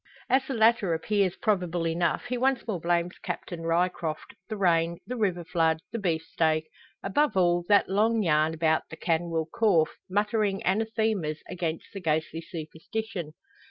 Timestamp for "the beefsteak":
5.91-6.67